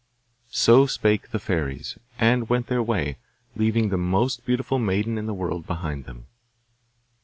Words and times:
So 0.49 0.87
spake 0.87 1.29
the 1.29 1.37
fairies, 1.37 1.99
and 2.17 2.49
went 2.49 2.65
their 2.65 2.81
way, 2.81 3.19
leaving 3.55 3.89
the 3.89 3.97
most 3.99 4.43
beautiful 4.47 4.79
maiden 4.79 5.15
in 5.15 5.27
the 5.27 5.33
world 5.35 5.67
behind 5.67 6.05
them. 6.05 6.25